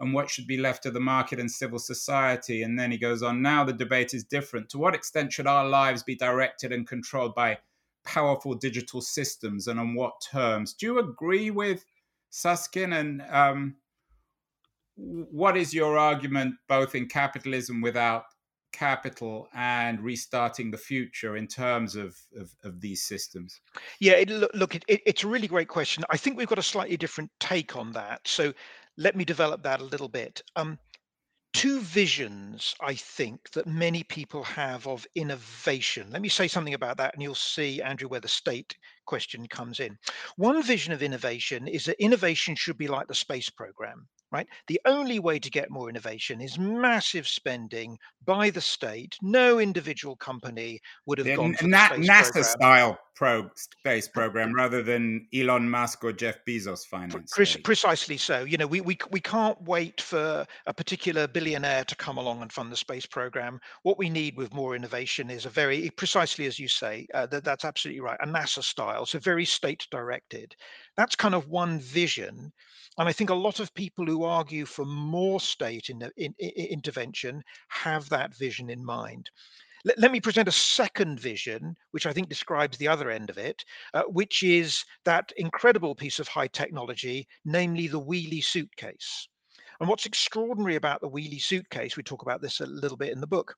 [0.00, 2.62] And what should be left to the market and civil society?
[2.62, 4.70] And then he goes on now the debate is different.
[4.70, 7.58] To what extent should our lives be directed and controlled by
[8.04, 10.72] powerful digital systems and on what terms?
[10.72, 11.84] Do you agree with
[12.30, 12.94] susskind?
[12.94, 13.76] And um,
[14.96, 18.24] what is your argument both in capitalism without
[18.72, 23.60] capital and restarting the future in terms of, of, of these systems?
[24.00, 26.04] Yeah, it, look, it, it, it's a really great question.
[26.10, 28.20] I think we've got a slightly different take on that.
[28.26, 28.52] So
[28.96, 30.42] let me develop that a little bit.
[30.56, 30.78] Um,
[31.52, 36.08] two visions, I think, that many people have of innovation.
[36.10, 39.80] Let me say something about that, and you'll see, Andrew, where the state question comes
[39.80, 39.98] in.
[40.36, 44.46] One vision of innovation is that innovation should be like the space program right?
[44.68, 49.16] The only way to get more innovation is massive spending by the state.
[49.22, 55.26] No individual company would have gone for Na- NASA style pro space program rather than
[55.34, 57.32] Elon Musk or Jeff Bezos finance.
[57.34, 58.44] Pre- precisely so.
[58.44, 62.50] You know, we, we we can't wait for a particular billionaire to come along and
[62.50, 63.60] fund the space program.
[63.82, 67.06] What we need with more innovation is a very precisely as you say.
[67.12, 68.18] Uh, that, that's absolutely right.
[68.22, 70.54] A NASA style, so very state directed.
[70.96, 72.52] That's kind of one vision
[73.00, 76.66] and I think a lot of people who argue for more state in, in, in
[76.66, 79.30] intervention have that vision in mind.
[79.86, 83.38] Let, let, me present a second vision, which I think describes the other end of
[83.38, 89.28] it, uh, which is that incredible piece of high technology, namely the Wheelie suitcase.
[89.80, 93.20] And what's extraordinary about the Wheelie suitcase, we talk about this a little bit in
[93.22, 93.56] the book,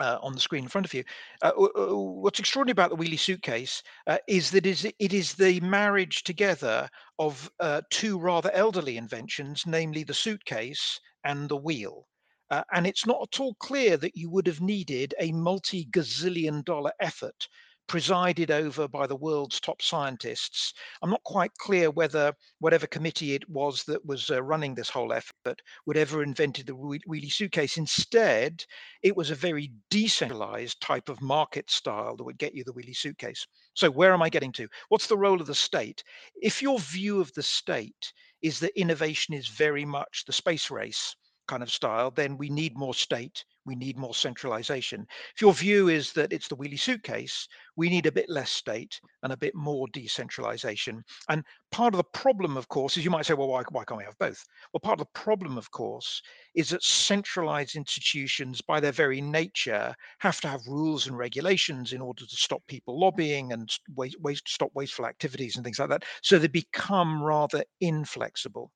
[0.00, 1.04] uh, on the screen in front of you.
[1.42, 6.88] Uh, what's extraordinary about the wheelie suitcase uh, is that it is the marriage together
[7.18, 12.06] of uh, two rather elderly inventions, namely the suitcase and the wheel.
[12.50, 16.64] Uh, and it's not at all clear that you would have needed a multi gazillion
[16.64, 17.46] dollar effort
[17.88, 20.74] presided over by the world's top scientists.
[21.02, 25.12] I'm not quite clear whether whatever committee it was that was uh, running this whole
[25.12, 27.78] effort would ever invented the wheelie suitcase.
[27.78, 28.64] Instead,
[29.02, 32.96] it was a very decentralized type of market style that would get you the wheelie
[32.96, 33.46] suitcase.
[33.74, 34.68] So where am I getting to?
[34.90, 36.04] What's the role of the state?
[36.36, 41.16] If your view of the state is that innovation is very much the space race,
[41.48, 45.06] kind of style, then we need more state, we need more centralization.
[45.34, 48.98] If your view is that it's the wheelie suitcase, we need a bit less state
[49.22, 51.04] and a bit more decentralization.
[51.28, 53.98] And part of the problem, of course, is you might say, well, why, why can't
[53.98, 54.42] we have both?
[54.72, 56.22] Well, part of the problem, of course,
[56.54, 62.00] is that centralized institutions, by their very nature, have to have rules and regulations in
[62.00, 66.04] order to stop people lobbying and waste, waste, stop wasteful activities and things like that.
[66.22, 68.72] So they become rather inflexible.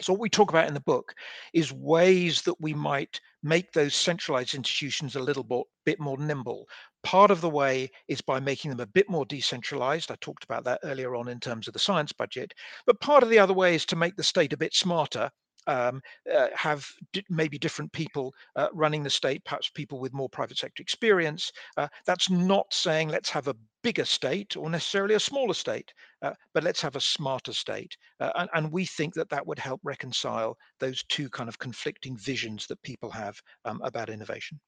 [0.00, 1.14] So, what we talk about in the book
[1.52, 6.68] is ways that we might make those centralized institutions a little bit, more nimble.
[7.02, 10.10] Part of the way is by making them a bit more decentralized.
[10.10, 12.52] I talked about that earlier on in terms of the science budget.
[12.86, 15.30] But part of the other way is to make the state a bit smarter
[15.66, 20.28] um, uh, have d- maybe different people uh, running the state, perhaps people with more
[20.28, 21.52] private sector experience.
[21.76, 26.32] Uh, that's not saying let's have a bigger state or necessarily a smaller state, uh,
[26.54, 27.96] but let's have a smarter state.
[28.20, 32.16] Uh, and, and, we think that that would help reconcile those two kind of conflicting
[32.16, 34.60] visions that people have um, about innovation.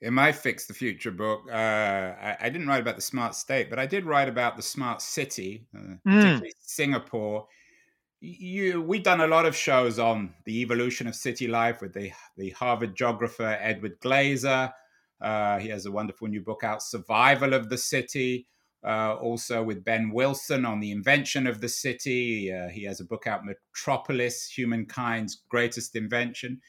[0.00, 3.68] In my Fix the Future book, uh, I, I, didn't write about the smart state,
[3.68, 5.66] but I did write about the smart city,
[6.04, 6.52] particularly mm.
[6.60, 7.46] Singapore
[8.20, 12.12] you we've done a lot of shows on the evolution of city life with the
[12.36, 14.72] the Harvard geographer Edward Glaeser.
[15.20, 18.46] Uh, he has a wonderful new book out, Survival of the City.
[18.82, 22.50] Uh, also with Ben Wilson on the invention of the city.
[22.50, 26.62] Uh, he has a book out, Metropolis Humankind's Greatest Invention.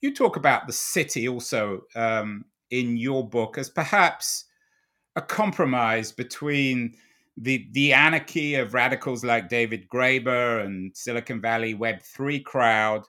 [0.00, 4.46] You talk about the city also um, in your book as perhaps
[5.14, 6.94] a compromise between
[7.36, 13.04] the the anarchy of radicals like David Graeber and Silicon Valley Web three crowd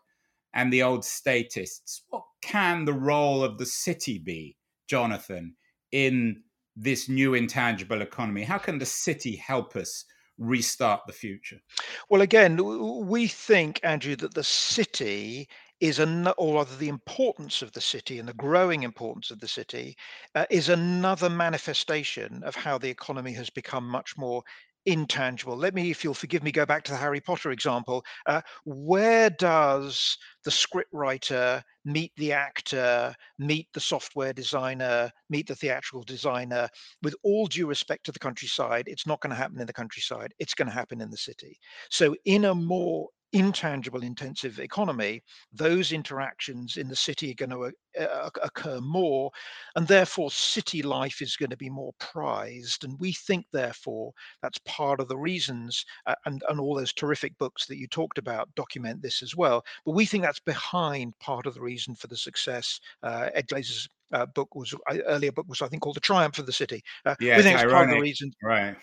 [0.54, 2.04] and the old statists.
[2.10, 4.58] What can the role of the city be,
[4.90, 5.56] Jonathan,
[5.92, 6.42] in
[6.76, 8.44] this new intangible economy?
[8.44, 10.06] How can the city help us
[10.38, 11.60] restart the future?
[12.10, 15.48] Well, again, we think, Andrew, that the city
[15.80, 19.48] is an, or rather the importance of the city and the growing importance of the
[19.48, 19.96] city
[20.36, 24.44] uh, is another manifestation of how the economy has become much more
[24.86, 25.56] intangible.
[25.56, 28.04] Let me, if you'll forgive me, go back to the Harry Potter example.
[28.26, 36.04] Uh, where does the scriptwriter meet the actor, meet the software designer, meet the theatrical
[36.04, 36.68] designer?
[37.04, 40.34] With all due respect to the countryside, it's not going to happen in the countryside.
[40.40, 41.58] It's going to happen in the city.
[41.90, 45.22] So, in a more intangible intensive economy,
[45.54, 47.64] those interactions in the city are going to
[48.00, 49.32] uh, uh occur more,
[49.76, 52.84] and therefore city life is going to be more prized.
[52.84, 54.12] And we think, therefore,
[54.42, 58.18] that's part of the reasons, uh, and, and all those terrific books that you talked
[58.18, 59.64] about document this as well.
[59.86, 62.80] But we think that's behind part of the reason for the success.
[63.04, 66.40] Uh, Ed Glaeser's uh, book was uh, earlier book was I think called The Triumph
[66.40, 66.84] of the City.
[67.06, 68.32] Uh, yeah, we think it's, it's part of the reason.
[68.44, 68.76] Right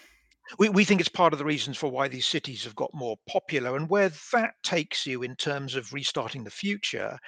[0.59, 3.17] we, we think it's part of the reasons for why these cities have got more
[3.29, 3.77] popular.
[3.77, 7.19] And where that takes you in terms of restarting the future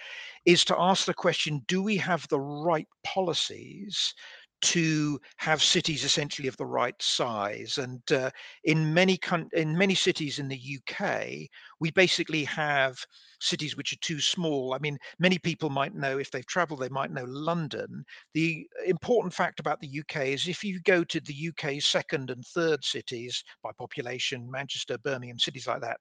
[0.44, 4.14] is to ask the question do we have the right policies
[4.60, 7.78] to have cities essentially of the right size.
[7.78, 8.30] And uh,
[8.64, 9.18] in many
[9.52, 11.48] in many cities in the UK,
[11.80, 12.98] we basically have
[13.40, 14.74] cities which are too small.
[14.74, 18.04] I mean, many people might know if they've travelled, they might know London.
[18.34, 22.44] The important fact about the UK is if you go to the UK's second and
[22.44, 25.98] third cities by population, Manchester, Birmingham, cities like that,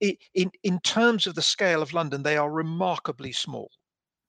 [0.00, 3.70] it, in in terms of the scale of London, they are remarkably small.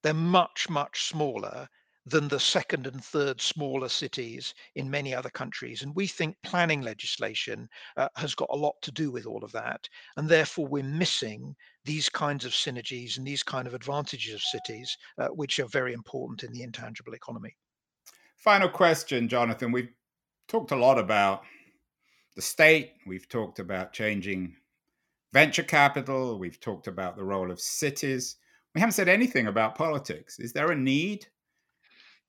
[0.04, 1.68] They're much much smaller
[2.06, 5.84] than the second and third smaller cities in many other countries.
[5.84, 9.52] And we think planning legislation uh, has got a lot to do with all of
[9.54, 9.88] that.
[10.18, 14.98] And therefore, we're missing these kinds of synergies and these kind of advantages of cities,
[15.18, 17.56] uh, which are very important in the intangible economy.
[18.38, 19.72] Final question, Jonathan.
[19.72, 19.94] We've
[20.48, 21.44] talked a lot about
[22.36, 24.56] the state, we've talked about changing
[25.32, 28.38] venture capital, we've talked about the role of cities.
[28.74, 30.40] We haven't said anything about politics.
[30.40, 31.28] Is there a need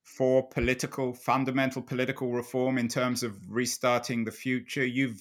[0.04, 4.84] for political, fundamental political reform in terms of restarting the future.
[4.84, 5.20] You've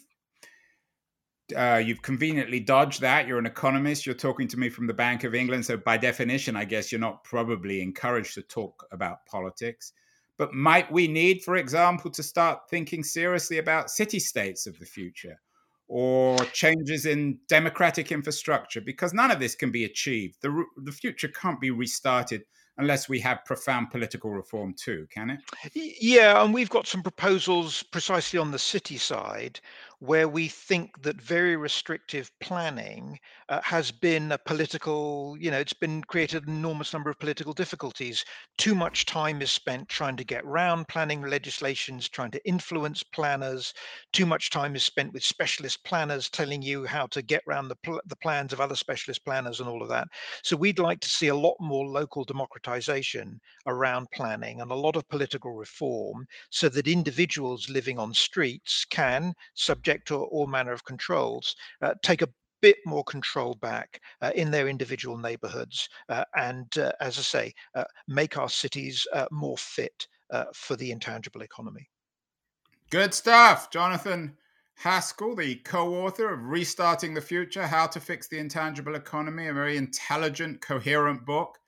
[1.56, 3.28] uh, you've conveniently dodged that.
[3.28, 4.06] You're an economist.
[4.06, 7.02] You're talking to me from the Bank of England, so by definition, I guess you're
[7.02, 9.92] not probably encouraged to talk about politics.
[10.38, 14.86] But might we need, for example, to start thinking seriously about city states of the
[14.86, 15.40] future?
[15.88, 20.38] or changes in democratic infrastructure because none of this can be achieved.
[20.42, 22.44] The, the future can't be restarted
[22.78, 25.40] unless we have profound political reform too, can it?
[26.02, 29.60] Yeah, and we've got some proposals precisely on the city side
[30.04, 35.72] where we think that very restrictive planning uh, has been a political, you know, it's
[35.72, 38.26] been created an enormous number of political difficulties.
[38.58, 43.74] Too much time is spent trying to get round planning legislations, trying to influence planners.
[44.12, 47.78] Too much time is spent with specialist planners telling you how to get around the,
[47.78, 50.10] pl- the plans of other specialist planners and all of that.
[50.44, 54.98] So we'd like to see a lot more local democratization around planning and a lot
[54.98, 60.84] of political reform so that individuals living on streets can, subject to all manner of
[60.86, 62.30] controls, uh, take a
[62.64, 67.54] bit more control back uh, in their individual neighborhoods uh, and, uh, as I say,
[67.76, 70.08] uh, make our cities uh, more fit
[70.56, 71.88] for the intangible economy.
[72.90, 74.36] Good stuff, Jonathan.
[74.82, 79.54] Haskel, the co author of Restarting the Future How to Fix the Intangible Economy, a
[79.54, 81.60] very intelligent, coherent book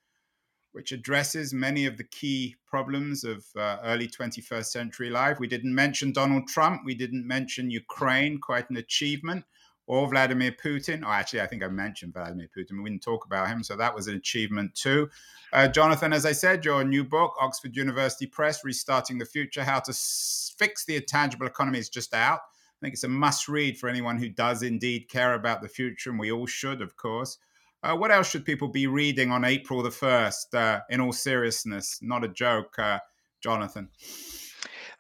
[0.76, 5.40] which addresses many of the key problems of uh, early 21st century life.
[5.40, 6.82] We didn't mention Donald Trump.
[6.84, 9.46] We didn't mention Ukraine, quite an achievement,
[9.88, 11.04] or Vladimir Putin.
[11.06, 12.84] Oh, actually, I think I mentioned Vladimir Putin.
[12.84, 15.10] We didn't talk about him, so that was an achievement too.
[15.54, 19.80] Uh, Jonathan, as I said, your new book, Oxford University Press, Restarting the Future How
[19.80, 22.40] to S- Fix the Intangible Economy, is just out.
[22.42, 26.10] I think it's a must read for anyone who does indeed care about the future,
[26.10, 27.38] and we all should, of course.
[27.86, 32.00] Uh, what else should people be reading on April the 1st, uh, in all seriousness?
[32.02, 32.98] Not a joke, uh,
[33.44, 33.90] Jonathan.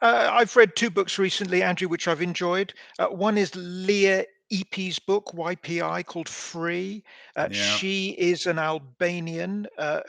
[0.03, 2.75] Uh, I've read two books recently, Andrew, which I've enjoyed.
[2.99, 7.03] Uh, one is Lea Ypi's book, Ypi, called Free.
[7.35, 7.75] Uh, yeah.
[7.75, 9.65] She is an Albanian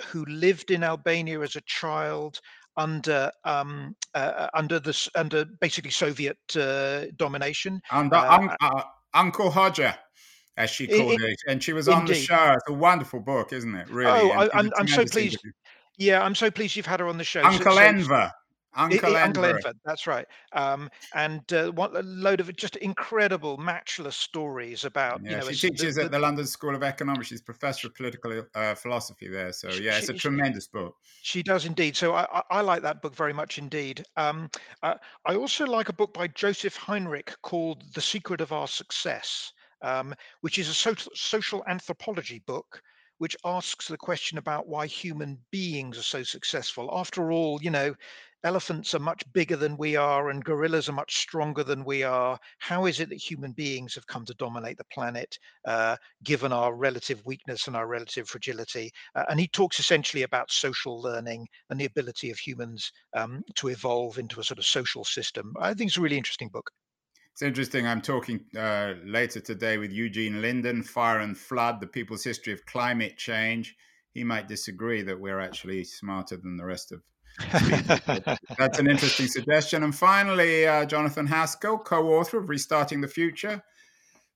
[0.08, 2.40] who lived in Albania as a child
[2.76, 7.80] under um, uh, under the under basically Soviet uh, domination.
[7.90, 8.82] Under Uh, un- uh,
[9.14, 9.96] Uncle Hoxha,
[10.56, 12.52] as she called I- it, and she was on the show.
[12.52, 13.88] It's a wonderful book, isn't it?
[13.88, 15.36] Really, Oh, I, she's a I'm I'm so pleased.
[15.36, 15.52] interview.
[15.98, 17.42] Yeah, I'm so pleased you've had her on the show.
[17.42, 18.30] Uncle so Enver,
[18.74, 19.56] Uncle Enver.
[19.56, 20.26] Enver, that's right.
[20.52, 25.46] Um, and uh, what a load of just incredible, matchless stories about you Yeah, know
[25.46, 27.28] she it's the, teaches the, at the London School of Economics.
[27.28, 29.52] She's professor of political uh, philosophy there.
[29.52, 30.94] So she, yeah, it's a she, tremendous book.
[31.22, 31.96] She does indeed.
[31.96, 34.04] So I, I, I like that book very much indeed.
[34.16, 34.50] Um,
[34.82, 34.94] uh,
[35.24, 39.52] I also like a book by Joseph Henrich called The Secret of Our Success,
[39.82, 42.82] um, which is a social, social anthropology book
[43.18, 46.90] which asks the question about why human beings are so successful.
[46.92, 47.94] After all, you know,
[48.44, 52.38] elephants are much bigger than we are and gorillas are much stronger than we are.
[52.58, 55.38] How is it that human beings have come to dominate the planet?
[55.64, 58.90] Uh, given our relative weakness and our relative fragility.
[59.14, 63.68] Uh, and he talks essentially about social learning and the ability of humans um, to
[63.68, 65.54] evolve into a sort of social system.
[65.58, 66.70] I think it's a really interesting book.
[67.36, 67.86] It's interesting.
[67.86, 72.64] I'm talking uh, later today with Eugene Linden, Fire and Flood, the People's History of
[72.64, 73.76] Climate Change.
[74.14, 77.02] He might disagree that we're actually smarter than the rest of.
[78.56, 79.82] That's an interesting suggestion.
[79.82, 83.62] And finally, uh, Jonathan Haskel, co author of Restarting the Future,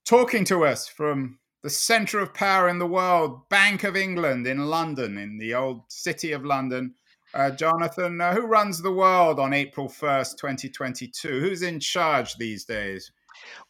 [0.05, 4.66] talking to us from the center of power in the world, Bank of England in
[4.66, 6.96] London, in the old city of London.
[7.33, 11.41] Uh, Jonathan, uh, who runs the world on April 1st, 2022?
[11.41, 13.12] Who's in charge these days?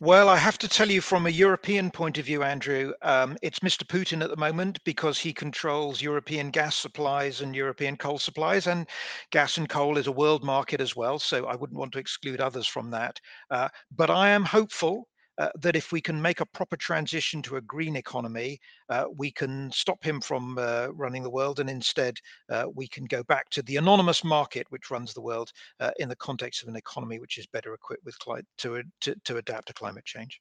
[0.01, 3.61] Well, I have to tell you from a European point of view, Andrew, um, it's
[3.61, 3.85] Mr.
[3.85, 8.89] Putin at the moment because he controls European gas supplies and European coal supplies, and
[9.31, 11.19] gas and coal is a world market as well.
[11.19, 13.21] So I wouldn't want to exclude others from that.
[13.51, 15.07] Uh, but I am hopeful
[15.41, 18.61] uh, that if we can make a proper transition to a green economy,
[18.91, 22.19] uh, we can stop him from uh, running the world, and instead
[22.51, 26.11] uh, we can go back to the anonymous market which runs the world uh, in
[26.11, 29.67] the context of an economy which is better equipped with cli- to, to to adapt
[29.69, 30.39] to climate change.